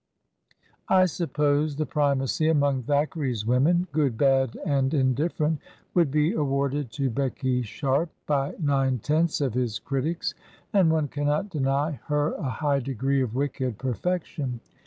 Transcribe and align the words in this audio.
I 0.89 1.05
suppose 1.05 1.75
the 1.75 1.85
primacy 1.85 2.49
among 2.49 2.81
Thackeray's 2.81 3.45
women, 3.45 3.85
good, 3.91 4.17
bad, 4.17 4.57
and 4.65 4.91
indifferent, 4.95 5.59
would 5.93 6.09
be 6.09 6.33
awarded 6.33 6.89
to 6.93 7.11
Becky 7.11 7.61
Sharp, 7.61 8.09
by 8.25 8.55
nine 8.59 8.97
tenths 8.97 9.41
of 9.41 9.53
his 9.53 9.77
critics, 9.77 10.33
and 10.73 10.91
one 10.91 11.07
cannot 11.07 11.51
deny 11.51 11.99
her 12.07 12.31
a 12.33 12.49
high 12.49 12.79
degree 12.79 13.21
of 13.21 13.35
wicked 13.35 13.77
i)erfection. 13.77 14.59